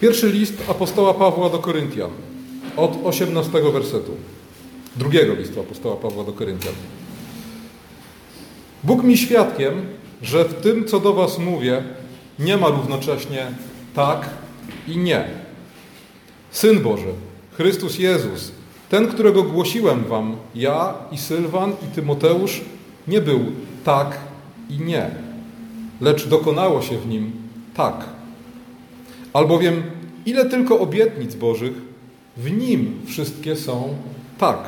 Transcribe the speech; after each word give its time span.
Pierwszy 0.00 0.28
list 0.28 0.54
apostoła 0.68 1.14
Pawła 1.14 1.50
do 1.50 1.58
Koryntian, 1.58 2.10
od 2.76 2.98
18 3.04 3.50
wersetu. 3.72 4.12
Drugiego 4.96 5.34
listu 5.34 5.60
apostoła 5.60 5.96
Pawła 5.96 6.24
do 6.24 6.32
Koryntian. 6.32 6.74
Bóg 8.84 9.02
mi 9.02 9.18
świadkiem, 9.18 9.86
że 10.22 10.44
w 10.44 10.54
tym, 10.54 10.84
co 10.84 11.00
do 11.00 11.12
Was 11.12 11.38
mówię, 11.38 11.82
nie 12.38 12.56
ma 12.56 12.68
równocześnie 12.68 13.46
tak 13.94 14.30
i 14.88 14.96
nie. 14.96 15.24
Syn 16.50 16.82
Boży, 16.82 17.12
Chrystus 17.52 17.98
Jezus, 17.98 18.52
ten, 18.88 19.08
którego 19.08 19.42
głosiłem 19.42 20.04
Wam, 20.04 20.36
ja 20.54 20.94
i 21.12 21.18
Sylwan 21.18 21.72
i 21.72 21.94
Tymoteusz, 21.94 22.60
nie 23.08 23.20
był 23.20 23.40
tak 23.84 24.18
i 24.70 24.78
nie, 24.78 25.10
lecz 26.00 26.26
dokonało 26.26 26.82
się 26.82 26.98
w 26.98 27.06
nim 27.06 27.32
tak. 27.74 28.19
Albowiem 29.32 29.82
ile 30.26 30.44
tylko 30.44 30.80
obietnic 30.80 31.34
Bożych, 31.34 31.72
w 32.36 32.50
nim 32.50 33.00
wszystkie 33.06 33.56
są 33.56 33.94
tak. 34.38 34.58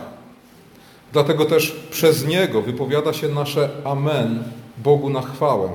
Dlatego 1.12 1.44
też 1.44 1.76
przez 1.90 2.26
niego 2.26 2.62
wypowiada 2.62 3.12
się 3.12 3.28
nasze 3.28 3.70
Amen 3.84 4.44
Bogu 4.78 5.10
na 5.10 5.22
chwałę. 5.22 5.68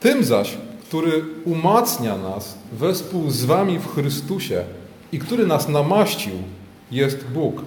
Tym 0.00 0.24
zaś, 0.24 0.56
który 0.88 1.24
umacnia 1.44 2.16
nas 2.16 2.58
wespół 2.72 3.30
z 3.30 3.44
Wami 3.44 3.78
w 3.78 3.94
Chrystusie 3.94 4.64
i 5.12 5.18
który 5.18 5.46
nas 5.46 5.68
namaścił, 5.68 6.32
jest 6.90 7.24
Bóg. 7.24 7.62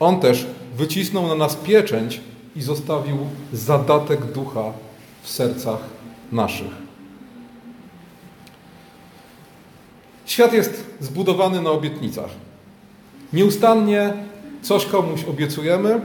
On 0.00 0.20
też 0.20 0.46
wycisnął 0.76 1.26
na 1.26 1.34
nas 1.34 1.56
pieczęć 1.56 2.20
i 2.56 2.62
zostawił 2.62 3.16
zadatek 3.52 4.32
ducha 4.32 4.72
w 5.22 5.30
sercach 5.30 5.80
naszych. 6.32 6.83
Świat 10.24 10.52
jest 10.52 10.84
zbudowany 11.00 11.62
na 11.62 11.70
obietnicach. 11.70 12.30
Nieustannie 13.32 14.12
coś 14.62 14.86
komuś 14.86 15.24
obiecujemy, 15.24 16.00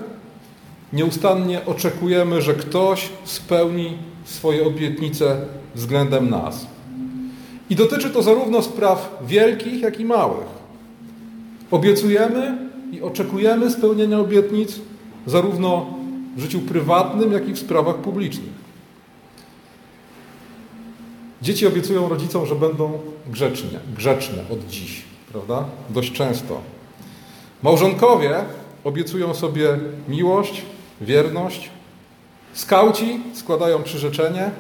nieustannie 0.93 1.65
oczekujemy, 1.65 2.41
że 2.41 2.53
ktoś 2.53 3.09
spełni 3.23 3.97
swoje 4.25 4.67
obietnice 4.67 5.41
względem 5.75 6.29
nas. 6.29 6.67
I 7.69 7.75
dotyczy 7.75 8.09
to 8.09 8.23
zarówno 8.23 8.61
spraw 8.61 9.17
wielkich, 9.27 9.81
jak 9.81 9.99
i 9.99 10.05
małych. 10.05 10.47
Obiecujemy 11.71 12.57
i 12.91 13.01
oczekujemy 13.01 13.71
spełnienia 13.71 14.19
obietnic 14.19 14.79
zarówno 15.25 15.85
w 16.37 16.41
życiu 16.41 16.59
prywatnym, 16.59 17.31
jak 17.31 17.49
i 17.49 17.53
w 17.53 17.59
sprawach 17.59 17.95
publicznych. 17.95 18.58
Dzieci 21.41 21.67
obiecują 21.67 22.09
rodzicom, 22.09 22.45
że 22.45 22.55
będą 22.55 22.99
grzecznie, 23.27 23.79
grzeczne 23.95 24.43
od 24.53 24.67
dziś, 24.67 25.03
prawda? 25.31 25.65
Dość 25.89 26.11
często. 26.11 26.61
Małżonkowie 27.63 28.35
obiecują 28.83 29.33
sobie 29.33 29.77
miłość, 30.07 30.61
wierność. 31.01 31.69
Skauci 32.53 33.21
składają 33.33 33.83
przyrzeczenie. 33.83 34.51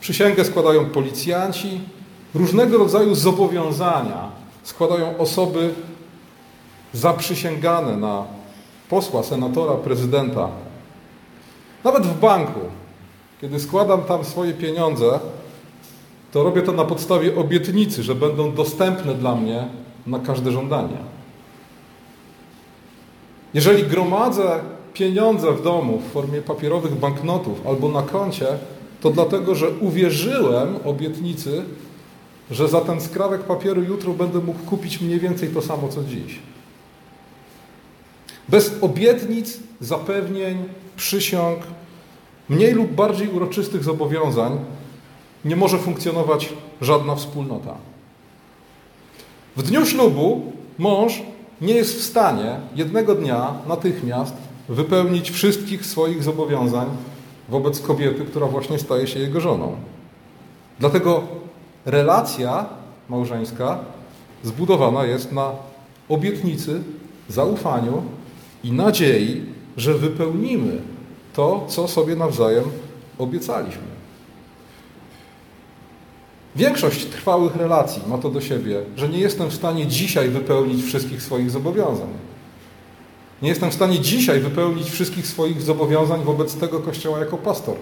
Przysięgę 0.00 0.44
składają 0.44 0.84
policjanci. 0.84 1.80
Różnego 2.34 2.78
rodzaju 2.78 3.14
zobowiązania 3.14 4.30
składają 4.62 5.18
osoby 5.18 5.74
zaprzysięgane 6.92 7.96
na 7.96 8.24
posła, 8.88 9.22
senatora, 9.22 9.74
prezydenta. 9.74 10.48
Nawet 11.84 12.06
w 12.06 12.20
banku, 12.20 12.60
kiedy 13.40 13.60
składam 13.60 14.02
tam 14.02 14.24
swoje 14.24 14.52
pieniądze, 14.52 15.20
to 16.32 16.42
robię 16.42 16.62
to 16.62 16.72
na 16.72 16.84
podstawie 16.84 17.36
obietnicy, 17.36 18.02
że 18.02 18.14
będą 18.14 18.52
dostępne 18.52 19.14
dla 19.14 19.34
mnie 19.34 19.68
na 20.06 20.18
każde 20.18 20.52
żądanie. 20.52 20.98
Jeżeli 23.54 23.82
gromadzę 23.82 24.60
pieniądze 24.94 25.52
w 25.52 25.62
domu 25.62 25.98
w 25.98 26.12
formie 26.12 26.42
papierowych 26.42 26.94
banknotów 26.94 27.66
albo 27.66 27.88
na 27.88 28.02
koncie, 28.02 28.46
to 29.00 29.10
dlatego, 29.10 29.54
że 29.54 29.70
uwierzyłem 29.70 30.76
obietnicy, 30.84 31.64
że 32.50 32.68
za 32.68 32.80
ten 32.80 33.00
skrawek 33.00 33.42
papieru 33.42 33.82
jutro 33.82 34.12
będę 34.12 34.38
mógł 34.38 34.58
kupić 34.58 35.00
mniej 35.00 35.20
więcej 35.20 35.48
to 35.48 35.62
samo 35.62 35.88
co 35.88 36.04
dziś. 36.04 36.38
Bez 38.48 38.74
obietnic, 38.80 39.58
zapewnień, 39.80 40.64
przysiąg, 40.96 41.58
mniej 42.48 42.72
lub 42.72 42.92
bardziej 42.92 43.28
uroczystych 43.28 43.84
zobowiązań 43.84 44.58
nie 45.44 45.56
może 45.56 45.78
funkcjonować 45.78 46.52
żadna 46.80 47.14
wspólnota. 47.14 47.74
W 49.56 49.62
dniu 49.62 49.86
ślubu 49.86 50.52
mąż 50.78 51.22
nie 51.60 51.74
jest 51.74 51.98
w 51.98 52.02
stanie 52.02 52.56
jednego 52.74 53.14
dnia 53.14 53.54
natychmiast 53.66 54.34
wypełnić 54.68 55.30
wszystkich 55.30 55.86
swoich 55.86 56.22
zobowiązań 56.22 56.86
wobec 57.48 57.80
kobiety, 57.80 58.24
która 58.24 58.46
właśnie 58.46 58.78
staje 58.78 59.06
się 59.06 59.20
jego 59.20 59.40
żoną. 59.40 59.76
Dlatego 60.78 61.22
relacja 61.86 62.66
małżeńska 63.08 63.78
zbudowana 64.42 65.04
jest 65.04 65.32
na 65.32 65.50
obietnicy, 66.08 66.82
zaufaniu 67.28 68.02
i 68.64 68.72
nadziei, 68.72 69.44
że 69.76 69.94
wypełnimy 69.94 70.82
to, 71.32 71.64
co 71.68 71.88
sobie 71.88 72.16
nawzajem 72.16 72.64
obiecaliśmy. 73.18 73.97
Większość 76.58 77.04
trwałych 77.04 77.56
relacji 77.56 78.02
ma 78.08 78.18
to 78.18 78.30
do 78.30 78.40
siebie, 78.40 78.80
że 78.96 79.08
nie 79.08 79.18
jestem 79.18 79.48
w 79.48 79.54
stanie 79.54 79.86
dzisiaj 79.86 80.28
wypełnić 80.28 80.84
wszystkich 80.84 81.22
swoich 81.22 81.50
zobowiązań. 81.50 82.08
Nie 83.42 83.48
jestem 83.48 83.70
w 83.70 83.74
stanie 83.74 84.00
dzisiaj 84.00 84.40
wypełnić 84.40 84.90
wszystkich 84.90 85.26
swoich 85.26 85.62
zobowiązań 85.62 86.24
wobec 86.24 86.54
tego 86.54 86.80
kościoła 86.80 87.18
jako 87.18 87.36
pastor. 87.36 87.74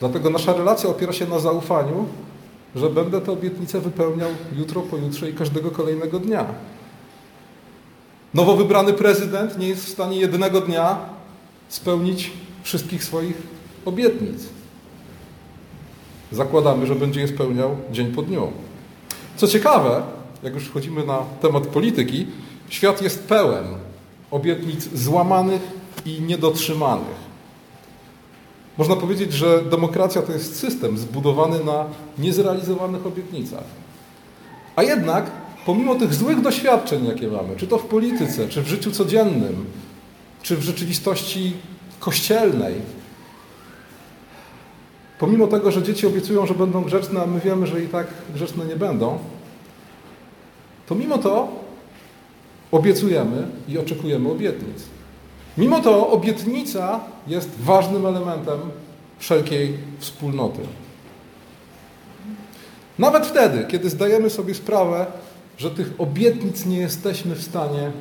Dlatego 0.00 0.30
nasza 0.30 0.52
relacja 0.52 0.90
opiera 0.90 1.12
się 1.12 1.26
na 1.26 1.38
zaufaniu, 1.38 2.06
że 2.76 2.90
będę 2.90 3.20
te 3.20 3.32
obietnice 3.32 3.80
wypełniał 3.80 4.30
jutro, 4.58 4.82
pojutrze 4.82 5.30
i 5.30 5.34
każdego 5.34 5.70
kolejnego 5.70 6.18
dnia. 6.18 6.46
Nowo 8.34 8.56
wybrany 8.56 8.92
prezydent 8.92 9.58
nie 9.58 9.68
jest 9.68 9.84
w 9.86 9.92
stanie 9.92 10.20
jednego 10.20 10.60
dnia 10.60 10.98
spełnić 11.68 12.30
wszystkich 12.62 13.04
swoich 13.04 13.36
obietnic 13.84 14.61
zakładamy, 16.32 16.86
że 16.86 16.94
będzie 16.94 17.20
je 17.20 17.28
spełniał 17.28 17.76
dzień 17.92 18.12
po 18.12 18.22
dniu. 18.22 18.52
Co 19.36 19.48
ciekawe, 19.48 20.02
jak 20.42 20.54
już 20.54 20.64
wchodzimy 20.64 21.06
na 21.06 21.18
temat 21.18 21.66
polityki, 21.66 22.26
świat 22.68 23.02
jest 23.02 23.28
pełen 23.28 23.64
obietnic 24.30 24.88
złamanych 24.94 25.62
i 26.06 26.20
niedotrzymanych. 26.20 27.32
Można 28.78 28.96
powiedzieć, 28.96 29.32
że 29.32 29.62
demokracja 29.64 30.22
to 30.22 30.32
jest 30.32 30.56
system 30.56 30.98
zbudowany 30.98 31.64
na 31.64 31.84
niezrealizowanych 32.18 33.06
obietnicach. 33.06 33.64
A 34.76 34.82
jednak, 34.82 35.30
pomimo 35.66 35.94
tych 35.94 36.14
złych 36.14 36.40
doświadczeń, 36.40 37.06
jakie 37.06 37.28
mamy, 37.28 37.56
czy 37.56 37.66
to 37.66 37.78
w 37.78 37.86
polityce, 37.86 38.48
czy 38.48 38.62
w 38.62 38.68
życiu 38.68 38.90
codziennym, 38.90 39.64
czy 40.42 40.56
w 40.56 40.62
rzeczywistości 40.62 41.52
kościelnej, 42.00 42.74
Pomimo 45.22 45.46
tego, 45.46 45.70
że 45.70 45.82
dzieci 45.82 46.06
obiecują, 46.06 46.46
że 46.46 46.54
będą 46.54 46.84
grzeczne, 46.84 47.22
a 47.22 47.26
my 47.26 47.40
wiemy, 47.40 47.66
że 47.66 47.82
i 47.82 47.88
tak 47.88 48.06
grzeczne 48.34 48.66
nie 48.66 48.76
będą, 48.76 49.18
to 50.86 50.94
mimo 50.94 51.18
to 51.18 51.48
obiecujemy 52.72 53.46
i 53.68 53.78
oczekujemy 53.78 54.30
obietnic. 54.30 54.82
Mimo 55.58 55.80
to 55.80 56.10
obietnica 56.10 57.00
jest 57.26 57.50
ważnym 57.60 58.06
elementem 58.06 58.58
wszelkiej 59.18 59.78
wspólnoty. 59.98 60.60
Nawet 62.98 63.26
wtedy, 63.26 63.64
kiedy 63.68 63.90
zdajemy 63.90 64.30
sobie 64.30 64.54
sprawę, 64.54 65.06
że 65.58 65.70
tych 65.70 65.92
obietnic 65.98 66.66
nie 66.66 66.78
jesteśmy 66.78 67.34
w 67.34 67.42
stanie 67.42 67.92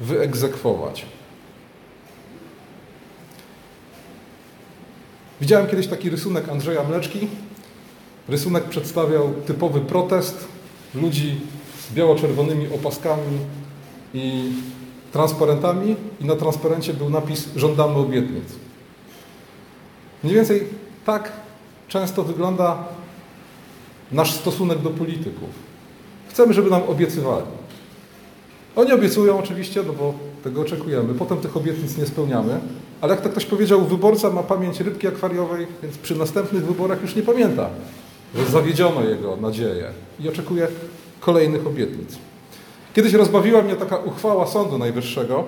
wyegzekwować. 0.00 1.06
Widziałem 5.40 5.66
kiedyś 5.66 5.86
taki 5.86 6.10
rysunek 6.10 6.48
Andrzeja 6.48 6.84
Mleczki. 6.84 7.28
Rysunek 8.28 8.64
przedstawiał 8.64 9.32
typowy 9.46 9.80
protest 9.80 10.48
ludzi 10.94 11.40
z 11.90 11.94
biało-czerwonymi 11.94 12.74
opaskami 12.74 13.38
i 14.14 14.52
transparentami 15.12 15.96
i 16.20 16.24
na 16.24 16.36
transparencie 16.36 16.94
był 16.94 17.10
napis 17.10 17.48
żądamy 17.56 17.94
obietnic. 17.94 18.44
Mniej 20.24 20.36
więcej 20.36 20.64
tak 21.06 21.32
często 21.88 22.22
wygląda 22.22 22.84
nasz 24.12 24.34
stosunek 24.34 24.78
do 24.78 24.90
polityków. 24.90 25.50
Chcemy, 26.28 26.54
żeby 26.54 26.70
nam 26.70 26.82
obiecywali. 26.82 27.46
Oni 28.76 28.92
obiecują 28.92 29.38
oczywiście, 29.38 29.82
no 29.86 29.92
bo 29.92 30.14
tego 30.44 30.60
oczekujemy. 30.60 31.14
Potem 31.14 31.38
tych 31.38 31.56
obietnic 31.56 31.96
nie 31.96 32.06
spełniamy. 32.06 32.60
Ale 33.00 33.14
jak 33.14 33.22
to 33.22 33.28
ktoś 33.28 33.44
powiedział, 33.46 33.84
wyborca 33.84 34.30
ma 34.30 34.42
pamięć 34.42 34.80
rybki 34.80 35.06
akwariowej, 35.06 35.66
więc 35.82 35.98
przy 35.98 36.14
następnych 36.14 36.66
wyborach 36.66 37.02
już 37.02 37.16
nie 37.16 37.22
pamięta, 37.22 37.68
że 38.34 38.46
zawiedziono 38.46 39.04
jego 39.04 39.36
nadzieję 39.36 39.90
i 40.20 40.28
oczekuje 40.28 40.68
kolejnych 41.20 41.66
obietnic. 41.66 42.18
Kiedyś 42.94 43.12
rozbawiła 43.12 43.62
mnie 43.62 43.76
taka 43.76 43.96
uchwała 43.96 44.46
Sądu 44.46 44.78
Najwyższego, 44.78 45.44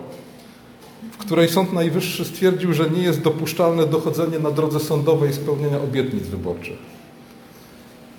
w 1.13 1.17
której 1.17 1.49
Sąd 1.49 1.73
Najwyższy 1.73 2.25
stwierdził, 2.25 2.73
że 2.73 2.91
nie 2.91 3.03
jest 3.03 3.21
dopuszczalne 3.21 3.87
dochodzenie 3.87 4.39
na 4.39 4.51
drodze 4.51 4.81
sądowej 4.81 5.33
spełnienia 5.33 5.81
obietnic 5.81 6.23
wyborczych. 6.23 6.79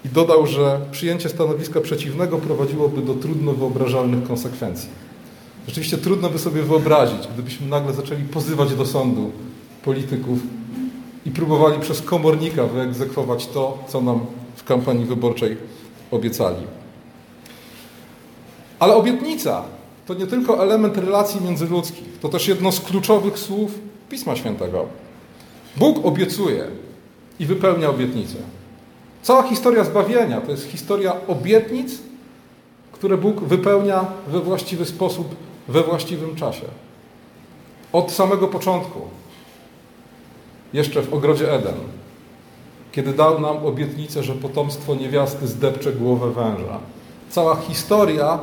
I 0.05 0.09
dodał, 0.09 0.47
że 0.47 0.79
przyjęcie 0.91 1.29
stanowiska 1.29 1.81
przeciwnego 1.81 2.37
prowadziłoby 2.37 3.01
do 3.01 3.13
trudno 3.13 3.53
wyobrażalnych 3.53 4.27
konsekwencji. 4.27 4.89
Rzeczywiście 5.67 5.97
trudno 5.97 6.29
by 6.29 6.39
sobie 6.39 6.63
wyobrazić, 6.63 7.27
gdybyśmy 7.33 7.67
nagle 7.67 7.93
zaczęli 7.93 8.23
pozywać 8.23 8.75
do 8.75 8.85
sądu 8.85 9.31
polityków 9.83 10.39
i 11.25 11.31
próbowali 11.31 11.79
przez 11.79 12.01
komornika 12.01 12.67
wyegzekwować 12.67 13.47
to, 13.47 13.77
co 13.87 14.01
nam 14.01 14.19
w 14.55 14.63
kampanii 14.63 15.05
wyborczej 15.05 15.57
obiecali. 16.11 16.67
Ale 18.79 18.95
obietnica 18.95 19.63
to 20.05 20.13
nie 20.13 20.27
tylko 20.27 20.63
element 20.63 20.97
relacji 20.97 21.41
międzyludzkich, 21.41 22.19
to 22.21 22.29
też 22.29 22.47
jedno 22.47 22.71
z 22.71 22.79
kluczowych 22.79 23.39
słów 23.39 23.71
Pisma 24.09 24.35
Świętego. 24.35 24.85
Bóg 25.77 26.05
obiecuje 26.05 26.67
i 27.39 27.45
wypełnia 27.45 27.89
obietnicę. 27.89 28.35
Cała 29.21 29.43
historia 29.43 29.83
zbawienia 29.83 30.41
to 30.41 30.51
jest 30.51 30.67
historia 30.67 31.13
obietnic, 31.27 31.99
które 32.91 33.17
Bóg 33.17 33.43
wypełnia 33.43 34.05
we 34.27 34.39
właściwy 34.39 34.85
sposób, 34.85 35.35
we 35.67 35.83
właściwym 35.83 36.35
czasie. 36.35 36.65
Od 37.93 38.11
samego 38.11 38.47
początku, 38.47 38.99
jeszcze 40.73 41.01
w 41.01 41.13
ogrodzie 41.13 41.53
Eden, 41.53 41.75
kiedy 42.91 43.13
dał 43.13 43.41
nam 43.41 43.65
obietnicę, 43.65 44.23
że 44.23 44.33
potomstwo 44.33 44.95
niewiasty 44.95 45.47
zdepcze 45.47 45.93
głowę 45.93 46.31
węża. 46.31 46.79
Cała 47.29 47.55
historia 47.55 48.39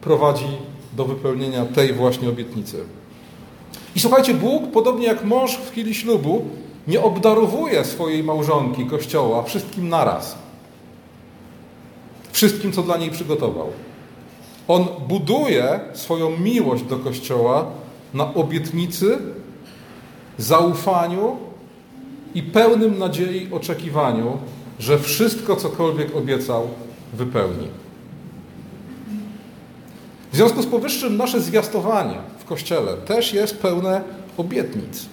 prowadzi 0.00 0.48
do 0.92 1.04
wypełnienia 1.04 1.64
tej 1.64 1.92
właśnie 1.92 2.28
obietnicy. 2.28 2.84
I 3.96 4.00
słuchajcie, 4.00 4.34
Bóg, 4.34 4.70
podobnie 4.72 5.06
jak 5.06 5.24
mąż 5.24 5.56
w 5.56 5.70
chwili 5.70 5.94
ślubu, 5.94 6.44
nie 6.88 7.02
obdarowuje 7.02 7.84
swojej 7.84 8.24
małżonki 8.24 8.86
Kościoła 8.86 9.42
wszystkim 9.42 9.88
naraz. 9.88 10.38
Wszystkim, 12.32 12.72
co 12.72 12.82
dla 12.82 12.96
niej 12.96 13.10
przygotował. 13.10 13.70
On 14.68 14.86
buduje 15.08 15.80
swoją 15.92 16.38
miłość 16.38 16.82
do 16.82 16.96
Kościoła 16.96 17.66
na 18.14 18.34
obietnicy, 18.34 19.18
zaufaniu 20.38 21.36
i 22.34 22.42
pełnym 22.42 22.98
nadziei 22.98 23.48
oczekiwaniu, 23.52 24.38
że 24.78 24.98
wszystko, 24.98 25.56
cokolwiek 25.56 26.16
obiecał, 26.16 26.68
wypełni. 27.12 27.68
W 30.32 30.36
związku 30.36 30.62
z 30.62 30.66
powyższym 30.66 31.16
nasze 31.16 31.40
zwiastowanie 31.40 32.16
w 32.38 32.44
Kościele 32.44 32.94
też 32.94 33.32
jest 33.32 33.58
pełne 33.58 34.02
obietnic. 34.36 35.06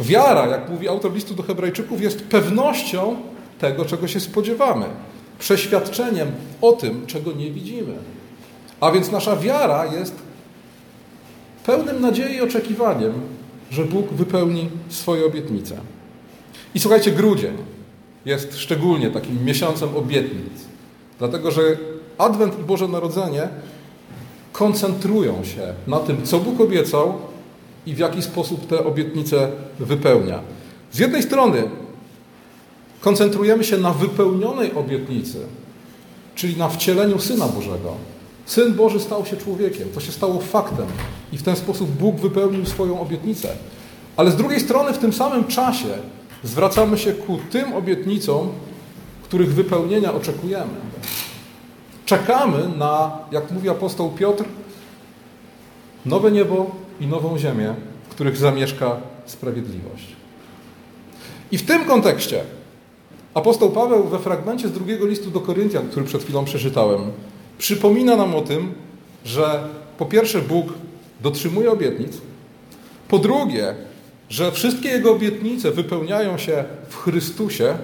Wiara, 0.00 0.46
jak 0.46 0.70
mówi 0.70 0.88
autor 0.88 1.14
listu 1.14 1.34
do 1.34 1.42
Hebrajczyków, 1.42 2.00
jest 2.00 2.22
pewnością 2.22 3.16
tego, 3.58 3.84
czego 3.84 4.08
się 4.08 4.20
spodziewamy, 4.20 4.86
przeświadczeniem 5.38 6.32
o 6.60 6.72
tym, 6.72 7.06
czego 7.06 7.32
nie 7.32 7.50
widzimy. 7.50 7.94
A 8.80 8.92
więc 8.92 9.10
nasza 9.10 9.36
wiara 9.36 9.86
jest 9.86 10.14
pełnym 11.66 12.00
nadziei 12.00 12.36
i 12.36 12.40
oczekiwaniem, 12.40 13.12
że 13.70 13.84
Bóg 13.84 14.12
wypełni 14.12 14.68
swoje 14.88 15.26
obietnice. 15.26 15.76
I 16.74 16.80
słuchajcie, 16.80 17.12
grudzień 17.12 17.56
jest 18.24 18.58
szczególnie 18.58 19.10
takim 19.10 19.44
miesiącem 19.44 19.96
obietnic, 19.96 20.52
dlatego 21.18 21.50
że 21.50 21.62
Adwent 22.18 22.60
i 22.60 22.62
Boże 22.62 22.88
Narodzenie 22.88 23.48
koncentrują 24.52 25.44
się 25.44 25.74
na 25.86 25.98
tym, 25.98 26.22
co 26.24 26.38
Bóg 26.38 26.60
obiecał 26.60 27.14
i 27.86 27.94
w 27.94 27.98
jaki 27.98 28.22
sposób 28.22 28.66
te 28.66 28.84
obietnice 28.84 29.50
wypełnia. 29.78 30.40
Z 30.92 30.98
jednej 30.98 31.22
strony 31.22 31.62
koncentrujemy 33.04 33.64
się 33.64 33.78
na 33.78 33.92
wypełnionej 33.92 34.74
obietnicy, 34.74 35.38
czyli 36.34 36.56
na 36.56 36.68
wcieleniu 36.68 37.18
Syna 37.18 37.48
Bożego. 37.48 37.94
Syn 38.46 38.74
Boży 38.74 39.00
stał 39.00 39.26
się 39.26 39.36
człowiekiem, 39.36 39.88
to 39.94 40.00
się 40.00 40.12
stało 40.12 40.40
faktem 40.40 40.86
i 41.32 41.38
w 41.38 41.42
ten 41.42 41.56
sposób 41.56 41.90
Bóg 41.90 42.16
wypełnił 42.16 42.66
swoją 42.66 43.00
obietnicę. 43.00 43.48
Ale 44.16 44.30
z 44.30 44.36
drugiej 44.36 44.60
strony 44.60 44.92
w 44.92 44.98
tym 44.98 45.12
samym 45.12 45.44
czasie 45.44 45.86
zwracamy 46.44 46.98
się 46.98 47.12
ku 47.12 47.38
tym 47.50 47.72
obietnicom, 47.72 48.48
których 49.22 49.54
wypełnienia 49.54 50.14
oczekujemy. 50.14 50.74
Czekamy 52.06 52.68
na, 52.76 53.18
jak 53.32 53.50
mówi 53.50 53.68
apostoł 53.68 54.10
Piotr, 54.10 54.44
nowe 56.06 56.32
niebo 56.32 56.70
i 57.00 57.06
nową 57.06 57.38
ziemię, 57.38 57.74
w 58.08 58.08
których 58.08 58.36
zamieszka 58.36 58.96
sprawiedliwość. 59.26 60.06
I 61.52 61.58
w 61.58 61.66
tym 61.66 61.84
kontekście 61.84 62.44
apostoł 63.34 63.70
Paweł 63.70 64.04
we 64.04 64.18
fragmencie 64.18 64.68
z 64.68 64.72
drugiego 64.72 65.06
listu 65.06 65.30
do 65.30 65.40
Koryntian, 65.40 65.88
który 65.88 66.06
przed 66.06 66.22
chwilą 66.22 66.44
przeczytałem, 66.44 67.00
przypomina 67.58 68.16
nam 68.16 68.34
o 68.34 68.40
tym, 68.40 68.74
że 69.24 69.68
po 69.98 70.06
pierwsze 70.06 70.42
Bóg 70.42 70.66
dotrzymuje 71.22 71.70
obietnic, 71.70 72.12
po 73.08 73.18
drugie, 73.18 73.74
że 74.28 74.52
wszystkie 74.52 74.88
Jego 74.88 75.12
obietnice 75.12 75.70
wypełniają 75.70 76.38
się 76.38 76.64
w 76.88 76.96
Chrystusie 76.96 77.76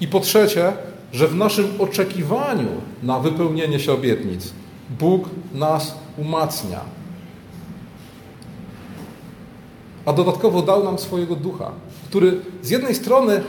i 0.00 0.08
po 0.08 0.20
trzecie, 0.20 0.72
że 1.12 1.28
w 1.28 1.34
naszym 1.34 1.66
oczekiwaniu 1.78 2.68
na 3.02 3.20
wypełnienie 3.20 3.80
się 3.80 3.92
obietnic 3.92 4.52
Bóg 4.98 5.28
nas 5.54 5.94
umacnia. 6.18 6.80
A 10.06 10.12
dodatkowo 10.12 10.62
dał 10.62 10.84
nam 10.84 10.98
swojego 10.98 11.36
ducha, 11.36 11.70
który 12.08 12.40
z 12.62 12.70
jednej 12.70 12.94
strony 12.94 13.42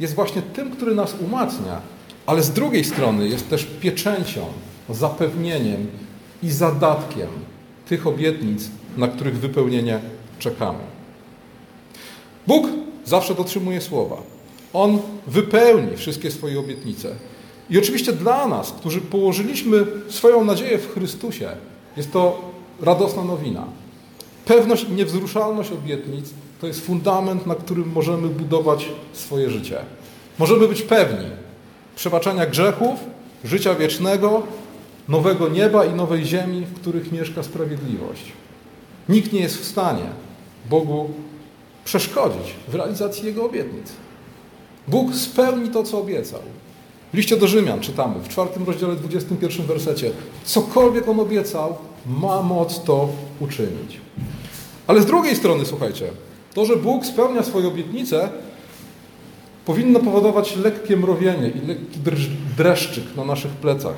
jest 0.00 0.14
właśnie 0.14 0.42
tym, 0.42 0.70
który 0.70 0.94
nas 0.94 1.14
umacnia, 1.20 1.80
ale 2.26 2.42
z 2.42 2.50
drugiej 2.50 2.84
strony 2.84 3.28
jest 3.28 3.50
też 3.50 3.66
pieczęcią, 3.80 4.46
zapewnieniem 4.90 5.86
i 6.42 6.50
zadatkiem 6.50 7.28
tych 7.88 8.06
obietnic, 8.06 8.70
na 8.96 9.08
których 9.08 9.38
wypełnienie 9.38 10.00
czekamy. 10.38 10.78
Bóg 12.46 12.66
zawsze 13.04 13.34
dotrzymuje 13.34 13.80
słowa. 13.80 14.16
On 14.72 14.98
wypełni 15.26 15.96
wszystkie 15.96 16.30
swoje 16.30 16.60
obietnice. 16.60 17.14
I 17.70 17.78
oczywiście 17.78 18.12
dla 18.12 18.48
nas, 18.48 18.72
którzy 18.72 19.00
położyliśmy 19.00 19.86
swoją 20.08 20.44
nadzieję 20.44 20.78
w 20.78 20.94
Chrystusie, 20.94 21.48
jest 21.96 22.12
to 22.12 22.50
radosna 22.82 23.24
nowina. 23.24 23.64
Pewność 24.46 24.84
i 24.84 24.92
niewzruszalność 24.92 25.72
obietnic 25.72 26.30
to 26.60 26.66
jest 26.66 26.86
fundament, 26.86 27.46
na 27.46 27.54
którym 27.54 27.92
możemy 27.92 28.28
budować 28.28 28.88
swoje 29.12 29.50
życie. 29.50 29.78
Możemy 30.38 30.68
być 30.68 30.82
pewni 30.82 31.26
przebaczenia 31.96 32.46
grzechów, 32.46 33.00
życia 33.44 33.74
wiecznego, 33.74 34.42
nowego 35.08 35.48
nieba 35.48 35.84
i 35.84 35.94
nowej 35.94 36.24
ziemi, 36.24 36.66
w 36.66 36.80
których 36.80 37.12
mieszka 37.12 37.42
sprawiedliwość. 37.42 38.32
Nikt 39.08 39.32
nie 39.32 39.40
jest 39.40 39.56
w 39.56 39.64
stanie 39.64 40.04
Bogu 40.70 41.10
przeszkodzić 41.84 42.54
w 42.68 42.74
realizacji 42.74 43.26
Jego 43.26 43.44
obietnic. 43.44 43.92
Bóg 44.88 45.14
spełni 45.14 45.68
to, 45.68 45.82
co 45.82 45.98
obiecał. 45.98 46.40
W 47.12 47.16
liście 47.16 47.36
do 47.36 47.46
Rzymian 47.46 47.80
czytamy 47.80 48.14
w 48.20 48.28
czwartym 48.28 48.64
rozdziale, 48.64 48.96
21 48.96 49.66
wersecie. 49.66 50.10
Cokolwiek 50.44 51.08
On 51.08 51.20
obiecał, 51.20 51.76
ma 52.06 52.42
moc 52.42 52.84
to 52.84 53.08
uczynić. 53.40 54.00
Ale 54.86 55.02
z 55.02 55.06
drugiej 55.06 55.36
strony, 55.36 55.64
słuchajcie, 55.64 56.06
to, 56.54 56.64
że 56.64 56.76
Bóg 56.76 57.06
spełnia 57.06 57.42
swoje 57.42 57.68
obietnice, 57.68 58.28
powinno 59.64 60.00
powodować 60.00 60.56
lekkie 60.56 60.96
mrowienie 60.96 61.48
i 61.48 61.66
lekki 61.66 62.00
dreszczyk 62.56 63.04
na 63.16 63.24
naszych 63.24 63.50
plecach. 63.50 63.96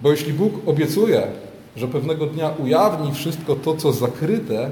Bo 0.00 0.10
jeśli 0.10 0.32
Bóg 0.32 0.52
obiecuje, 0.66 1.26
że 1.76 1.88
pewnego 1.88 2.26
dnia 2.26 2.50
ujawni 2.58 3.14
wszystko 3.14 3.56
to, 3.56 3.76
co 3.76 3.92
zakryte, 3.92 4.70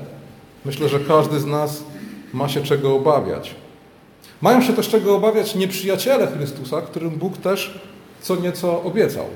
myślę, 0.65 0.89
że 0.89 1.01
każdy 1.01 1.41
z 1.41 1.47
nas 1.47 1.85
ma 2.33 2.49
się 2.49 2.63
czego 2.63 2.95
obawiać. 2.95 3.55
Mają 4.41 4.63
się 4.63 4.73
też 4.73 4.89
czego 4.89 5.17
obawiać 5.17 5.55
nieprzyjaciele 5.55 6.27
Chrystusa, 6.27 6.83
którym 6.83 7.11
Bóg 7.11 7.37
też 7.37 7.79
co 8.23 8.37
nieco 8.37 8.83
obiecał. 8.83 9.27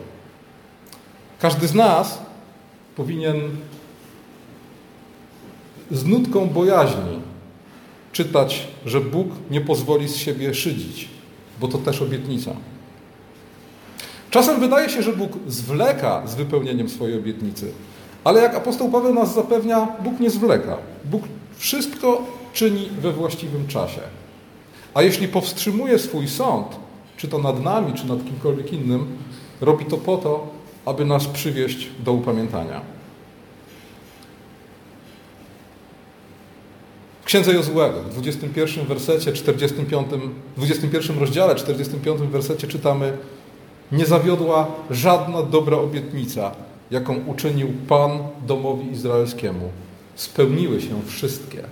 Każdy 1.39 1.69
z 1.69 1.75
nas 1.75 2.19
powinien 2.97 3.41
z 5.91 6.05
nutką 6.05 6.47
bojaźni 6.47 7.21
czytać, 8.13 8.69
że 8.87 9.01
Bóg 9.01 9.29
nie 9.51 9.61
pozwoli 9.61 10.09
z 10.09 10.17
siebie 10.17 10.55
szydzić, 10.55 11.09
bo 11.61 11.69
to 11.69 11.79
też 11.79 12.03
obietnica. 12.03 12.51
Czasem 14.31 14.61
wydaje 14.61 14.91
się, 14.91 15.03
że 15.03 15.13
Bóg 15.13 15.31
zwleka 15.47 16.27
z 16.27 16.35
wypełnieniem 16.35 16.89
swojej 16.89 17.19
obietnicy, 17.19 17.73
ale 18.25 18.43
jak 18.43 18.55
apostoł 18.55 18.91
Paweł 18.91 19.15
nas 19.15 19.35
zapewnia, 19.35 19.89
Bóg 20.05 20.21
nie 20.21 20.31
zwleka. 20.31 20.77
Bóg 21.05 21.23
wszystko 21.57 22.23
czyni 22.53 22.89
we 23.01 23.13
właściwym 23.13 23.67
czasie. 23.67 24.01
A 24.95 25.03
jeśli 25.03 25.29
powstrzymuje 25.29 25.99
swój 25.99 26.29
sąd, 26.29 26.67
czy 27.17 27.29
to 27.29 27.39
nad 27.39 27.63
nami, 27.63 27.93
czy 27.93 28.07
nad 28.07 28.25
kimkolwiek 28.25 28.73
innym, 28.73 29.07
Robi 29.61 29.85
to 29.85 29.97
po 29.97 30.17
to, 30.17 30.47
aby 30.85 31.05
nas 31.05 31.27
przywieść 31.27 31.89
do 32.05 32.13
upamiętania. 32.13 32.98
W 37.29 37.31
Księdze 37.31 37.55
Jozłego, 37.55 38.03
w 38.03 38.09
21 38.09 38.87
wersecie, 38.87 39.33
45, 39.33 40.09
21 40.57 41.19
rozdziale, 41.19 41.55
45 41.55 42.21
wersecie 42.21 42.67
czytamy 42.67 43.17
Nie 43.93 44.07
zawiodła 44.07 44.67
żadna 44.91 45.43
dobra 45.43 45.77
obietnica, 45.77 46.53
jaką 46.91 47.17
uczynił 47.27 47.69
Pan 47.89 48.19
domowi 48.47 48.93
izraelskiemu. 48.93 49.71
Spełniły 50.15 50.81
się 50.81 51.03
wszystkie. 51.07 51.65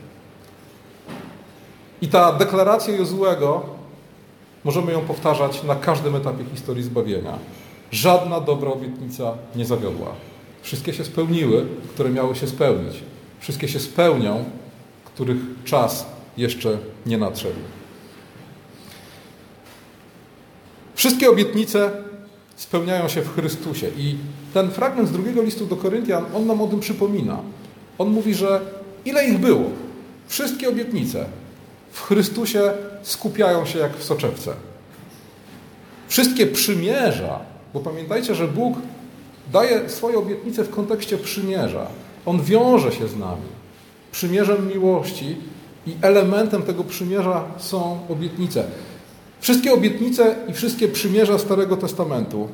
I 2.02 2.08
ta 2.08 2.32
deklaracja 2.32 2.96
Jozłego, 2.96 3.62
możemy 4.64 4.92
ją 4.92 5.00
powtarzać 5.00 5.62
na 5.62 5.74
każdym 5.74 6.14
etapie 6.14 6.44
historii 6.54 6.84
zbawienia. 6.84 7.38
Żadna 7.90 8.40
dobra 8.40 8.70
obietnica 8.70 9.34
nie 9.54 9.64
zawiodła. 9.64 10.08
Wszystkie 10.62 10.92
się 10.92 11.04
spełniły, 11.04 11.66
które 11.94 12.10
miały 12.10 12.36
się 12.36 12.46
spełnić. 12.46 13.02
Wszystkie 13.40 13.68
się 13.68 13.80
spełnią, 13.80 14.44
których 15.16 15.38
czas 15.64 16.06
jeszcze 16.36 16.78
nie 17.06 17.18
nadszedł. 17.18 17.60
Wszystkie 20.94 21.30
obietnice 21.30 21.90
spełniają 22.56 23.08
się 23.08 23.22
w 23.22 23.34
Chrystusie. 23.34 23.88
I 23.98 24.16
ten 24.54 24.70
fragment 24.70 25.08
z 25.08 25.12
drugiego 25.12 25.42
listu 25.42 25.66
do 25.66 25.76
Koryntian, 25.76 26.24
on 26.34 26.46
nam 26.46 26.62
o 26.62 26.66
tym 26.66 26.80
przypomina. 26.80 27.38
On 27.98 28.08
mówi, 28.08 28.34
że 28.34 28.60
ile 29.04 29.28
ich 29.28 29.38
było? 29.38 29.64
Wszystkie 30.28 30.68
obietnice 30.68 31.26
w 31.92 32.02
Chrystusie 32.02 32.72
skupiają 33.02 33.66
się 33.66 33.78
jak 33.78 33.96
w 33.96 34.04
soczewce. 34.04 34.54
Wszystkie 36.08 36.46
przymierza, 36.46 37.40
bo 37.74 37.80
pamiętajcie, 37.80 38.34
że 38.34 38.48
Bóg 38.48 38.78
daje 39.52 39.90
swoje 39.90 40.18
obietnice 40.18 40.64
w 40.64 40.70
kontekście 40.70 41.18
przymierza. 41.18 41.86
On 42.26 42.42
wiąże 42.42 42.92
się 42.92 43.08
z 43.08 43.16
nami 43.16 43.56
przymierzem 44.16 44.68
miłości 44.68 45.36
i 45.86 45.96
elementem 46.02 46.62
tego 46.62 46.84
przymierza 46.84 47.44
są 47.58 47.98
obietnice. 48.08 48.64
Wszystkie 49.40 49.74
obietnice 49.74 50.36
i 50.48 50.52
wszystkie 50.52 50.88
przymierza 50.88 51.38
Starego 51.38 51.76
Testamentu 51.76 52.48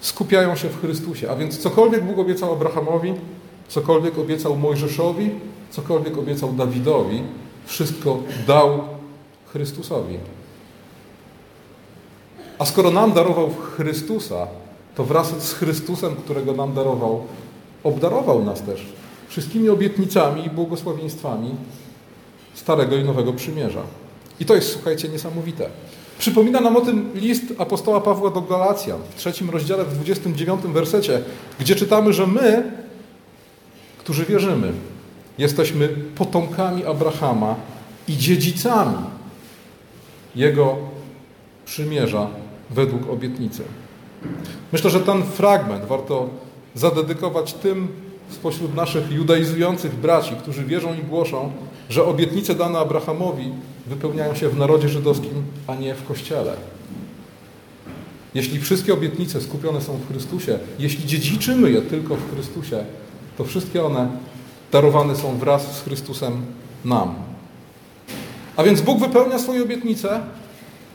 skupiają 0.00 0.56
się 0.56 0.68
w 0.68 0.80
Chrystusie. 0.80 1.30
A 1.30 1.36
więc 1.36 1.58
cokolwiek 1.58 2.04
Bóg 2.04 2.18
obiecał 2.18 2.52
Abrahamowi, 2.52 3.14
cokolwiek 3.68 4.18
obiecał 4.18 4.56
Mojżeszowi, 4.56 5.30
cokolwiek 5.70 6.18
obiecał 6.18 6.52
Dawidowi, 6.52 7.22
wszystko 7.66 8.18
dał 8.46 8.80
Chrystusowi. 9.52 10.18
A 12.58 12.64
skoro 12.64 12.90
nam 12.90 13.12
darował 13.12 13.50
Chrystusa, 13.76 14.46
to 14.94 15.04
wraz 15.04 15.42
z 15.42 15.52
Chrystusem, 15.52 16.16
którego 16.16 16.52
nam 16.52 16.74
darował, 16.74 17.24
obdarował 17.84 18.44
nas 18.44 18.62
też 18.62 19.03
wszystkimi 19.34 19.68
obietnicami 19.68 20.46
i 20.46 20.50
błogosławieństwami 20.50 21.54
Starego 22.54 22.96
i 22.96 23.04
Nowego 23.04 23.32
Przymierza. 23.32 23.82
I 24.40 24.44
to 24.44 24.54
jest, 24.54 24.72
słuchajcie, 24.72 25.08
niesamowite. 25.08 25.68
Przypomina 26.18 26.60
nam 26.60 26.76
o 26.76 26.80
tym 26.80 27.10
list 27.14 27.44
apostoła 27.58 28.00
Pawła 28.00 28.30
do 28.30 28.40
Galacjan 28.40 28.98
w 29.10 29.14
trzecim 29.14 29.50
rozdziale, 29.50 29.84
w 29.84 29.94
29 29.94 30.60
wersecie, 30.62 31.20
gdzie 31.60 31.74
czytamy, 31.74 32.12
że 32.12 32.26
my, 32.26 32.72
którzy 33.98 34.24
wierzymy, 34.24 34.72
jesteśmy 35.38 35.88
potomkami 35.88 36.84
Abrahama 36.84 37.56
i 38.08 38.16
dziedzicami 38.16 38.96
jego 40.36 40.76
przymierza 41.64 42.26
według 42.70 43.10
obietnicy. 43.10 43.62
Myślę, 44.72 44.90
że 44.90 45.00
ten 45.00 45.22
fragment 45.22 45.84
warto 45.84 46.28
zadedykować 46.74 47.54
tym 47.54 47.88
spośród 48.34 48.74
naszych 48.74 49.12
judaizujących 49.12 49.94
braci, 49.94 50.36
którzy 50.42 50.64
wierzą 50.64 50.94
i 50.94 51.02
głoszą, 51.02 51.52
że 51.88 52.04
obietnice 52.04 52.54
dane 52.54 52.78
Abrahamowi 52.78 53.52
wypełniają 53.86 54.34
się 54.34 54.48
w 54.48 54.58
narodzie 54.58 54.88
żydowskim, 54.88 55.42
a 55.66 55.74
nie 55.74 55.94
w 55.94 56.04
Kościele. 56.04 56.56
Jeśli 58.34 58.60
wszystkie 58.60 58.94
obietnice 58.94 59.40
skupione 59.40 59.80
są 59.80 59.96
w 59.96 60.08
Chrystusie, 60.08 60.58
jeśli 60.78 61.06
dziedziczymy 61.06 61.70
je 61.70 61.82
tylko 61.82 62.16
w 62.16 62.34
Chrystusie, 62.34 62.84
to 63.38 63.44
wszystkie 63.44 63.84
one 63.84 64.08
darowane 64.72 65.16
są 65.16 65.38
wraz 65.38 65.76
z 65.76 65.82
Chrystusem 65.82 66.42
nam. 66.84 67.14
A 68.56 68.62
więc 68.62 68.80
Bóg 68.80 69.00
wypełnia 69.00 69.38
swoje 69.38 69.62
obietnice, 69.62 70.20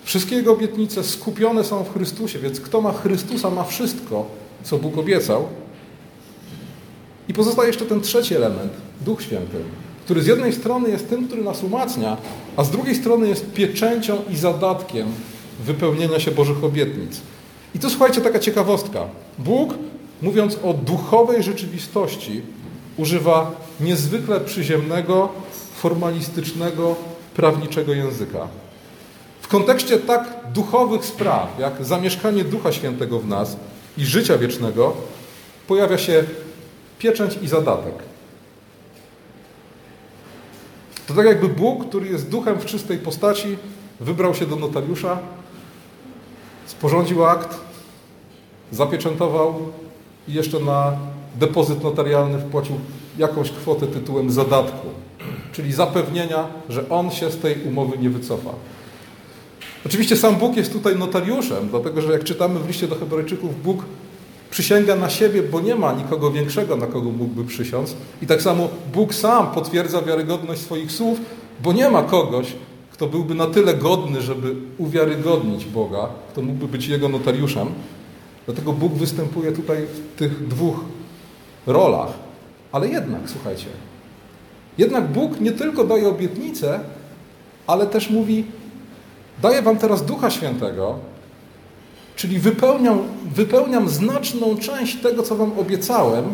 wszystkie 0.03 0.35
Jego 0.35 0.53
obietnice 0.53 1.03
skupione 1.03 1.63
są 1.63 1.83
w 1.83 1.93
Chrystusie, 1.93 2.39
więc 2.39 2.59
kto 2.59 2.81
ma 2.81 2.93
Chrystusa, 2.93 3.49
ma 3.49 3.63
wszystko, 3.63 4.25
co 4.63 4.77
Bóg 4.77 4.97
obiecał, 4.97 5.47
i 7.29 7.33
pozostaje 7.33 7.67
jeszcze 7.67 7.85
ten 7.85 8.01
trzeci 8.01 8.35
element, 8.35 8.71
Duch 9.01 9.21
Święty, 9.21 9.57
który 10.05 10.21
z 10.21 10.27
jednej 10.27 10.53
strony 10.53 10.89
jest 10.89 11.09
tym, 11.09 11.27
który 11.27 11.43
nas 11.43 11.63
umacnia, 11.63 12.17
a 12.57 12.63
z 12.63 12.71
drugiej 12.71 12.95
strony 12.95 13.27
jest 13.27 13.53
pieczęcią 13.53 14.21
i 14.29 14.37
zadatkiem 14.37 15.07
wypełnienia 15.65 16.19
się 16.19 16.31
Bożych 16.31 16.63
obietnic. 16.63 17.21
I 17.75 17.79
tu 17.79 17.89
słuchajcie, 17.89 18.21
taka 18.21 18.39
ciekawostka. 18.39 19.05
Bóg, 19.37 19.73
mówiąc 20.21 20.57
o 20.63 20.73
duchowej 20.73 21.43
rzeczywistości, 21.43 22.41
używa 22.97 23.51
niezwykle 23.79 24.39
przyziemnego, 24.39 25.29
formalistycznego, 25.75 26.95
prawniczego 27.35 27.93
języka. 27.93 28.47
W 29.41 29.47
kontekście 29.47 29.97
tak 29.97 30.35
duchowych 30.53 31.05
spraw, 31.05 31.59
jak 31.59 31.85
zamieszkanie 31.85 32.43
Ducha 32.43 32.71
Świętego 32.71 33.19
w 33.19 33.27
nas 33.27 33.57
i 33.97 34.05
życia 34.05 34.37
wiecznego, 34.37 34.93
pojawia 35.67 35.97
się 35.97 36.23
pieczęć 36.99 37.39
i 37.41 37.47
zadatek. 37.47 37.93
To 41.07 41.13
tak 41.13 41.25
jakby 41.25 41.47
Bóg, 41.47 41.87
który 41.87 42.07
jest 42.07 42.29
duchem 42.29 42.59
w 42.59 42.65
czystej 42.65 42.97
postaci, 42.97 43.57
wybrał 43.99 44.35
się 44.35 44.45
do 44.45 44.55
notariusza, 44.55 45.19
sporządził 46.65 47.25
akt, 47.25 47.57
zapieczętował 48.71 49.59
i 50.27 50.33
jeszcze 50.33 50.59
na 50.59 50.97
depozyt 51.35 51.83
notarialny 51.83 52.39
wpłacił 52.39 52.75
jakąś 53.17 53.51
kwotę 53.51 53.87
tytułem 53.87 54.31
zadatku, 54.31 54.87
czyli 55.51 55.73
zapewnienia, 55.73 56.47
że 56.69 56.89
on 56.89 57.11
się 57.11 57.31
z 57.31 57.37
tej 57.37 57.63
umowy 57.63 57.97
nie 57.97 58.09
wycofa. 58.09 58.49
Oczywiście 59.85 60.17
sam 60.17 60.35
Bóg 60.35 60.57
jest 60.57 60.73
tutaj 60.73 60.95
notariuszem, 60.95 61.69
dlatego 61.69 62.01
że 62.01 62.11
jak 62.11 62.23
czytamy 62.23 62.59
w 62.59 62.67
liście 62.67 62.87
do 62.87 62.95
Hebrajczyków, 62.95 63.63
Bóg 63.63 63.85
Przysięga 64.51 64.95
na 64.95 65.09
siebie, 65.09 65.43
bo 65.43 65.61
nie 65.61 65.75
ma 65.75 65.93
nikogo 65.93 66.31
większego, 66.31 66.75
na 66.75 66.87
kogo 66.87 67.09
mógłby 67.09 67.45
przysiąc. 67.45 67.95
I 68.21 68.27
tak 68.27 68.41
samo 68.41 68.69
Bóg 68.93 69.13
sam 69.13 69.47
potwierdza 69.47 70.01
wiarygodność 70.01 70.61
swoich 70.61 70.91
słów, 70.91 71.19
bo 71.63 71.73
nie 71.73 71.89
ma 71.89 72.03
kogoś, 72.03 72.53
kto 72.91 73.07
byłby 73.07 73.35
na 73.35 73.47
tyle 73.47 73.73
godny, 73.73 74.21
żeby 74.21 74.55
uwiarygodnić 74.77 75.65
Boga, 75.65 76.09
kto 76.31 76.41
mógłby 76.41 76.67
być 76.67 76.87
Jego 76.87 77.09
notariuszem. 77.09 77.67
Dlatego 78.45 78.73
Bóg 78.73 78.93
występuje 78.93 79.51
tutaj 79.51 79.77
w 79.77 80.19
tych 80.19 80.47
dwóch 80.47 80.79
rolach. 81.67 82.13
Ale 82.71 82.87
jednak, 82.87 83.21
słuchajcie, 83.25 83.65
jednak 84.77 85.07
Bóg 85.07 85.39
nie 85.39 85.51
tylko 85.51 85.83
daje 85.83 86.09
obietnicę, 86.09 86.79
ale 87.67 87.87
też 87.87 88.09
mówi, 88.09 88.45
daję 89.41 89.61
wam 89.61 89.77
teraz 89.77 90.05
Ducha 90.05 90.29
Świętego, 90.29 90.99
Czyli 92.19 92.39
wypełniam, 92.39 92.99
wypełniam 93.35 93.89
znaczną 93.89 94.57
część 94.57 95.01
tego, 95.01 95.23
co 95.23 95.35
Wam 95.35 95.59
obiecałem. 95.59 96.25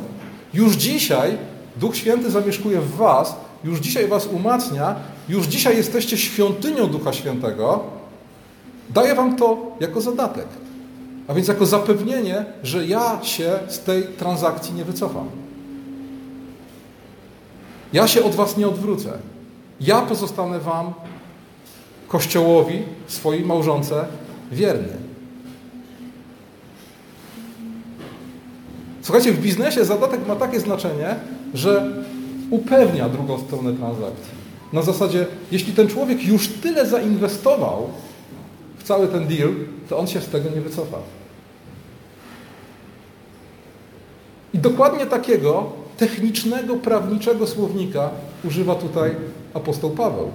Już 0.53 0.73
dzisiaj 0.73 1.37
Duch 1.77 1.95
Święty 1.95 2.31
zamieszkuje 2.31 2.81
w 2.81 2.95
Was, 2.95 3.35
już 3.63 3.79
dzisiaj 3.79 4.07
Was 4.07 4.27
umacnia, 4.27 4.95
już 5.29 5.45
dzisiaj 5.45 5.77
jesteście 5.77 6.17
świątynią 6.17 6.87
Ducha 6.87 7.13
Świętego. 7.13 7.83
Daję 8.89 9.15
Wam 9.15 9.35
to 9.35 9.57
jako 9.79 10.01
zadatek. 10.01 10.47
A 11.27 11.33
więc 11.33 11.47
jako 11.47 11.65
zapewnienie, 11.65 12.45
że 12.63 12.85
ja 12.87 13.19
się 13.23 13.59
z 13.67 13.79
tej 13.79 14.03
transakcji 14.03 14.73
nie 14.73 14.85
wycofam. 14.85 15.27
Ja 17.93 18.07
się 18.07 18.23
od 18.23 18.35
Was 18.35 18.57
nie 18.57 18.67
odwrócę. 18.67 19.11
Ja 19.81 20.01
pozostanę 20.01 20.59
Wam, 20.59 20.93
Kościołowi, 22.07 22.83
swojej 23.07 23.45
małżonce, 23.45 24.05
wierny. 24.51 25.04
Słuchajcie, 29.05 29.31
w 29.31 29.41
biznesie 29.41 29.85
zadatek 29.85 30.27
ma 30.27 30.35
takie 30.35 30.59
znaczenie, 30.59 31.15
że 31.53 31.91
upewnia 32.49 33.09
drugą 33.09 33.39
stronę 33.39 33.73
transakcji. 33.73 34.31
Na 34.73 34.81
zasadzie, 34.81 35.25
jeśli 35.51 35.73
ten 35.73 35.87
człowiek 35.87 36.23
już 36.23 36.47
tyle 36.47 36.85
zainwestował 36.85 37.89
w 38.77 38.83
cały 38.83 39.07
ten 39.07 39.27
deal, 39.27 39.49
to 39.89 39.97
on 39.97 40.07
się 40.07 40.21
z 40.21 40.27
tego 40.27 40.49
nie 40.49 40.61
wycofa. 40.61 40.97
I 44.53 44.57
dokładnie 44.57 45.05
takiego 45.05 45.71
technicznego, 45.97 46.75
prawniczego 46.75 47.47
słownika 47.47 48.09
używa 48.43 48.75
tutaj 48.75 49.11
apostoł 49.53 49.89
Paweł. 49.89 50.31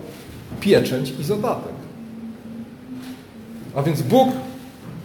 Pieczęć 0.60 1.14
i 1.20 1.24
zadatek. 1.24 1.74
A 3.74 3.82
więc 3.82 4.02
Bóg 4.02 4.28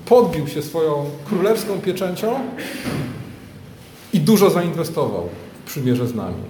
podbił 0.05 0.47
się 0.47 0.61
swoją 0.61 1.05
królewską 1.29 1.79
pieczęcią 1.79 2.39
dużo 4.25 4.49
zainwestował 4.49 5.29
w 5.65 5.67
przymierze 5.67 6.07
z 6.07 6.15
nami. 6.15 6.43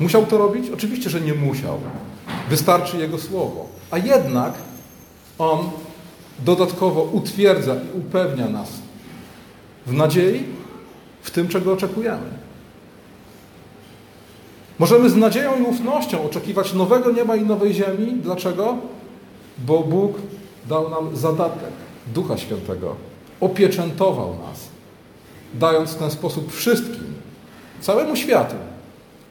Musiał 0.00 0.26
to 0.26 0.38
robić? 0.38 0.70
Oczywiście, 0.70 1.10
że 1.10 1.20
nie 1.20 1.34
musiał. 1.34 1.78
Wystarczy 2.50 2.96
Jego 2.96 3.18
słowo. 3.18 3.66
A 3.90 3.98
jednak 3.98 4.54
On 5.38 5.70
dodatkowo 6.44 7.02
utwierdza 7.02 7.74
i 7.74 7.98
upewnia 7.98 8.48
nas 8.48 8.68
w 9.86 9.92
nadziei, 9.92 10.44
w 11.22 11.30
tym, 11.30 11.48
czego 11.48 11.72
oczekujemy. 11.72 12.46
Możemy 14.78 15.10
z 15.10 15.16
nadzieją 15.16 15.58
i 15.58 15.62
ufnością 15.62 16.24
oczekiwać 16.24 16.72
nowego 16.72 17.12
nieba 17.12 17.36
i 17.36 17.44
nowej 17.44 17.74
ziemi. 17.74 18.12
Dlaczego? 18.22 18.76
Bo 19.58 19.80
Bóg 19.80 20.16
dał 20.68 20.90
nam 20.90 21.16
zadatek 21.16 21.72
Ducha 22.14 22.38
Świętego. 22.38 22.96
Opieczętował 23.40 24.28
nas, 24.28 24.75
dając 25.54 25.90
w 25.90 25.98
ten 25.98 26.10
sposób 26.10 26.52
wszystkim, 26.52 27.14
całemu 27.80 28.16
światu, 28.16 28.54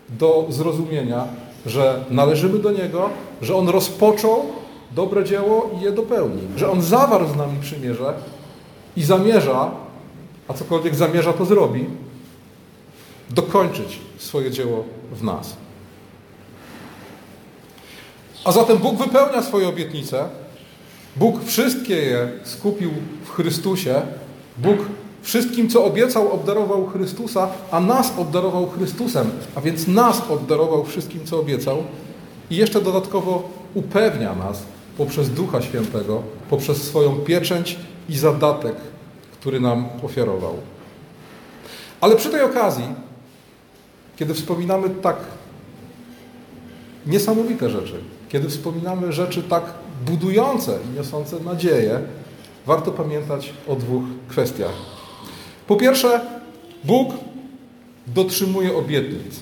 do 0.09 0.45
zrozumienia, 0.49 1.27
że 1.65 2.03
należymy 2.09 2.59
do 2.59 2.71
Niego, 2.71 3.09
że 3.41 3.55
On 3.55 3.69
rozpoczął 3.69 4.45
dobre 4.91 5.23
dzieło 5.23 5.71
i 5.79 5.83
je 5.83 5.91
dopełni, 5.91 6.41
że 6.55 6.71
On 6.71 6.81
zawarł 6.81 7.27
z 7.27 7.35
nami 7.35 7.59
przymierze 7.61 8.13
i 8.95 9.03
zamierza, 9.03 9.71
a 10.47 10.53
cokolwiek 10.53 10.95
zamierza, 10.95 11.33
to 11.33 11.45
zrobi, 11.45 11.85
dokończyć 13.29 13.99
swoje 14.17 14.51
dzieło 14.51 14.83
w 15.11 15.23
nas. 15.23 15.55
A 18.43 18.51
zatem 18.51 18.77
Bóg 18.77 18.97
wypełnia 18.97 19.41
swoje 19.41 19.67
obietnice. 19.67 20.29
Bóg 21.15 21.43
wszystkie 21.43 21.95
je 21.95 22.31
skupił 22.43 22.91
w 23.25 23.29
Chrystusie. 23.29 24.01
Bóg 24.57 24.77
wszystkim, 25.25 25.69
co 25.69 25.85
obiecał, 25.85 26.31
obdarował 26.31 26.87
Chrystusa, 26.87 27.49
a 27.71 27.79
nas 27.79 28.13
obdarował 28.17 28.69
Chrystusem, 28.69 29.29
a 29.55 29.61
więc 29.61 29.87
nas 29.87 30.21
obdarował 30.29 30.83
wszystkim, 30.83 31.25
co 31.25 31.39
obiecał. 31.39 31.83
I 32.49 32.55
jeszcze 32.55 32.81
dodatkowo 32.81 33.49
upewnia 33.73 34.35
nas 34.35 34.63
poprzez 34.97 35.29
Ducha 35.29 35.61
Świętego, 35.61 36.21
poprzez 36.49 36.83
swoją 36.83 37.15
pieczęć 37.15 37.79
i 38.09 38.17
zadatek, 38.17 38.75
który 39.39 39.59
nam 39.59 39.89
ofiarował. 40.03 40.53
Ale 42.01 42.15
przy 42.15 42.29
tej 42.29 42.41
okazji, 42.41 42.85
kiedy 44.15 44.33
wspominamy 44.33 44.89
tak 44.89 45.17
niesamowite 47.07 47.69
rzeczy, 47.69 47.99
kiedy 48.29 48.49
wspominamy 48.49 49.11
rzeczy 49.11 49.43
tak 49.43 49.63
budujące 50.05 50.77
i 50.89 50.97
niosące 50.97 51.39
nadzieję, 51.39 51.99
warto 52.65 52.91
pamiętać 52.91 53.53
o 53.67 53.75
dwóch 53.75 54.03
kwestiach. 54.27 54.94
Po 55.67 55.75
pierwsze, 55.75 56.21
Bóg 56.83 57.13
dotrzymuje 58.07 58.75
obietnic, 58.77 59.39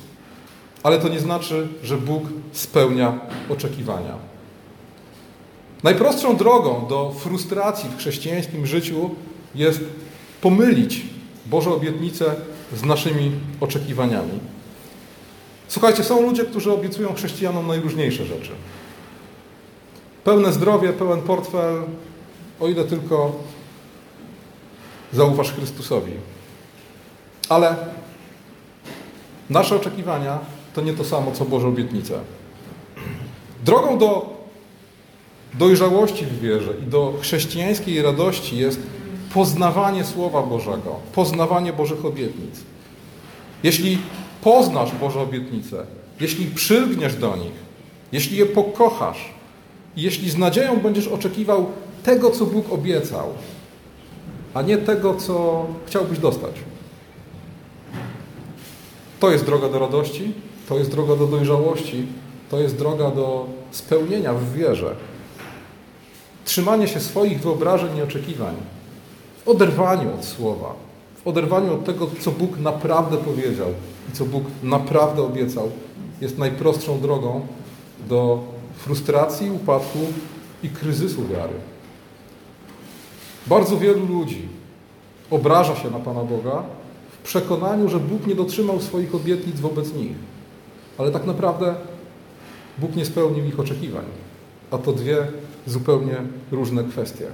ale 0.83 0.99
to 0.99 1.07
nie 1.07 1.19
znaczy, 1.19 1.67
że 1.83 1.97
Bóg 1.97 2.23
spełnia 2.51 3.19
oczekiwania. 3.49 4.15
Najprostszą 5.83 6.35
drogą 6.35 6.87
do 6.89 7.11
frustracji 7.19 7.89
w 7.89 7.97
chrześcijańskim 7.97 8.65
życiu 8.65 9.09
jest 9.55 9.79
pomylić 10.41 11.01
Boże 11.45 11.71
obietnice 11.71 12.35
z 12.75 12.83
naszymi 12.83 13.31
oczekiwaniami. 13.59 14.39
Słuchajcie, 15.67 16.03
są 16.03 16.21
ludzie, 16.21 16.45
którzy 16.45 16.71
obiecują 16.71 17.13
chrześcijanom 17.13 17.67
najróżniejsze 17.67 18.25
rzeczy. 18.25 18.51
Pełne 20.23 20.53
zdrowie, 20.53 20.93
pełen 20.93 21.21
portfel, 21.21 21.83
o 22.59 22.67
ile 22.67 22.83
tylko 22.83 23.35
zaufasz 25.13 25.51
Chrystusowi. 25.51 26.11
Ale 27.49 27.75
nasze 29.49 29.75
oczekiwania 29.75 30.39
to 30.73 30.81
nie 30.81 30.93
to 30.93 31.03
samo, 31.03 31.31
co 31.31 31.45
Boże 31.45 31.67
obietnice. 31.67 32.19
Drogą 33.65 33.97
do 33.97 34.33
dojrzałości 35.53 36.25
w 36.25 36.39
wierze 36.39 36.73
i 36.83 36.89
do 36.89 37.13
chrześcijańskiej 37.21 38.01
radości 38.01 38.57
jest 38.57 38.79
poznawanie 39.33 40.03
Słowa 40.03 40.41
Bożego, 40.43 40.95
poznawanie 41.13 41.73
Bożych 41.73 42.05
obietnic. 42.05 42.59
Jeśli 43.63 43.97
poznasz 44.41 44.91
Boże 44.91 45.19
obietnice, 45.21 45.85
jeśli 46.19 46.45
przylgniesz 46.45 47.15
do 47.15 47.35
nich, 47.35 47.63
jeśli 48.11 48.37
je 48.37 48.45
pokochasz, 48.45 49.29
jeśli 49.97 50.29
z 50.29 50.37
nadzieją 50.37 50.79
będziesz 50.79 51.07
oczekiwał 51.07 51.65
tego, 52.03 52.31
co 52.31 52.45
Bóg 52.45 52.73
obiecał, 52.73 53.29
a 54.53 54.61
nie 54.61 54.77
tego, 54.77 55.15
co 55.15 55.65
chciałbyś 55.85 56.19
dostać. 56.19 56.51
To 59.19 59.31
jest 59.31 59.45
droga 59.45 59.69
do 59.69 59.79
radości, 59.79 60.33
to 60.69 60.77
jest 60.77 60.91
droga 60.91 61.15
do 61.15 61.27
dojrzałości, 61.27 62.05
to 62.51 62.59
jest 62.59 62.77
droga 62.77 63.11
do 63.11 63.45
spełnienia 63.71 64.33
w 64.33 64.53
wierze. 64.53 64.95
Trzymanie 66.45 66.87
się 66.87 66.99
swoich 66.99 67.41
wyobrażeń 67.41 67.97
i 67.97 68.01
oczekiwań 68.01 68.55
w 69.45 69.47
oderwaniu 69.47 70.13
od 70.13 70.25
słowa, 70.25 70.73
w 71.23 71.27
oderwaniu 71.27 71.73
od 71.73 71.85
tego, 71.85 72.07
co 72.19 72.31
Bóg 72.31 72.59
naprawdę 72.59 73.17
powiedział 73.17 73.67
i 74.09 74.15
co 74.15 74.25
Bóg 74.25 74.43
naprawdę 74.63 75.21
obiecał, 75.23 75.71
jest 76.21 76.37
najprostszą 76.37 76.99
drogą 76.99 77.47
do 78.09 78.39
frustracji, 78.77 79.51
upadku 79.51 79.99
i 80.63 80.69
kryzysu 80.69 81.27
wiary. 81.27 81.72
Bardzo 83.47 83.77
wielu 83.77 84.05
ludzi 84.05 84.47
obraża 85.31 85.75
się 85.75 85.91
na 85.91 85.99
Pana 85.99 86.23
Boga 86.23 86.63
w 87.11 87.17
przekonaniu, 87.17 87.89
że 87.89 87.99
Bóg 87.99 88.27
nie 88.27 88.35
dotrzymał 88.35 88.81
swoich 88.81 89.15
obietnic 89.15 89.59
wobec 89.59 89.93
nich. 89.93 90.15
Ale 90.97 91.11
tak 91.11 91.25
naprawdę 91.25 91.75
Bóg 92.77 92.95
nie 92.95 93.05
spełnił 93.05 93.45
ich 93.45 93.59
oczekiwań. 93.59 94.05
A 94.71 94.77
to 94.77 94.93
dwie 94.93 95.17
zupełnie 95.67 96.15
różne 96.51 96.83
kwestie. 96.83 97.27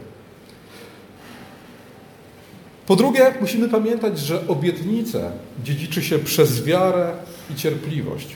Po 2.87 2.95
drugie, 2.95 3.33
musimy 3.41 3.69
pamiętać, 3.69 4.19
że 4.19 4.47
obietnice 4.47 5.31
dziedziczy 5.63 6.01
się 6.01 6.19
przez 6.19 6.63
wiarę 6.63 7.11
i 7.51 7.55
cierpliwość. 7.55 8.35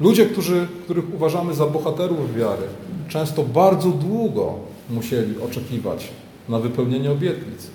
Ludzie, 0.00 0.26
którzy, 0.26 0.68
których 0.84 1.14
uważamy 1.14 1.54
za 1.54 1.66
bohaterów 1.66 2.34
wiary, 2.36 2.62
często 3.08 3.42
bardzo 3.42 3.88
długo 3.88 4.54
musieli 4.90 5.40
oczekiwać 5.40 6.08
na 6.48 6.58
wypełnienie 6.58 7.12
obietnic. 7.12 7.66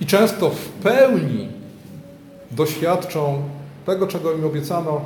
I 0.00 0.06
często 0.06 0.50
w 0.50 0.68
pełni 0.68 1.48
doświadczą 2.50 3.42
tego, 3.86 4.06
czego 4.06 4.32
im 4.32 4.44
obiecano 4.44 5.04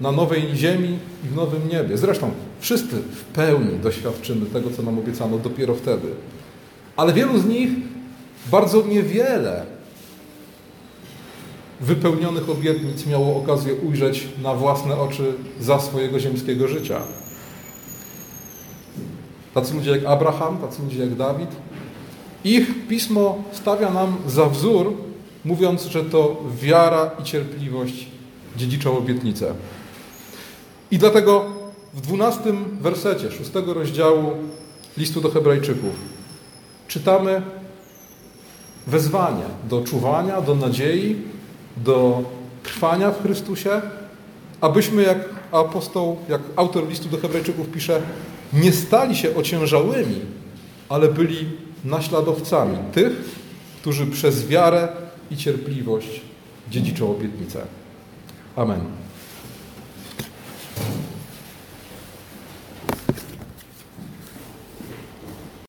na 0.00 0.12
nowej 0.12 0.56
ziemi 0.56 0.98
i 1.24 1.28
w 1.28 1.36
nowym 1.36 1.68
niebie. 1.68 1.98
Zresztą 1.98 2.30
wszyscy 2.60 2.96
w 2.96 3.24
pełni 3.24 3.78
doświadczymy 3.78 4.46
tego, 4.46 4.70
co 4.70 4.82
nam 4.82 4.98
obiecano 4.98 5.38
dopiero 5.38 5.74
wtedy. 5.74 6.08
Ale 6.96 7.12
wielu 7.12 7.38
z 7.38 7.46
nich 7.46 7.70
bardzo 8.50 8.86
niewiele 8.86 9.66
wypełnionych 11.80 12.50
obietnic 12.50 13.06
miało 13.06 13.36
okazję 13.36 13.74
ujrzeć 13.74 14.28
na 14.42 14.54
własne 14.54 14.96
oczy 14.96 15.32
za 15.60 15.80
swojego 15.80 16.20
ziemskiego 16.20 16.68
życia. 16.68 17.00
Tacy 19.54 19.74
ludzie 19.74 19.90
jak 19.90 20.04
Abraham, 20.04 20.58
tacy 20.58 20.82
ludzie 20.82 21.00
jak 21.00 21.14
Dawid. 21.14 21.50
Ich 22.44 22.88
pismo 22.88 23.38
stawia 23.52 23.90
nam 23.90 24.16
za 24.26 24.46
wzór, 24.46 24.92
mówiąc, 25.44 25.84
że 25.84 26.04
to 26.04 26.36
wiara 26.60 27.10
i 27.20 27.24
cierpliwość 27.24 28.06
dziedziczą 28.56 28.98
obietnicę. 28.98 29.54
I 30.90 30.98
dlatego 30.98 31.44
w 31.94 32.00
dwunastym 32.00 32.76
wersecie 32.80 33.30
szóstego 33.30 33.74
rozdziału 33.74 34.32
listu 34.96 35.20
do 35.20 35.30
Hebrajczyków 35.30 35.94
czytamy 36.88 37.42
wezwanie 38.86 39.44
do 39.68 39.82
czuwania, 39.82 40.40
do 40.40 40.54
nadziei, 40.54 41.16
do 41.76 42.22
trwania 42.62 43.10
w 43.10 43.22
Chrystusie, 43.22 43.70
abyśmy, 44.60 45.02
jak 45.02 45.18
apostoł, 45.52 46.16
jak 46.28 46.40
autor 46.56 46.88
listu 46.88 47.08
do 47.08 47.18
Hebrajczyków 47.18 47.68
pisze, 47.68 48.02
nie 48.52 48.72
stali 48.72 49.16
się 49.16 49.36
ociężałymi, 49.36 50.20
ale 50.88 51.08
byli 51.08 51.46
naśladowcami 51.84 52.76
tych, 52.92 53.12
którzy 53.80 54.06
przez 54.06 54.48
wiarę 54.48 54.88
i 55.30 55.36
cierpliwość 55.36 56.20
dziedziczą 56.70 57.10
obietnicę. 57.10 57.60
Amen. 58.56 58.80